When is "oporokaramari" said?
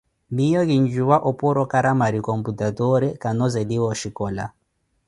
1.29-2.19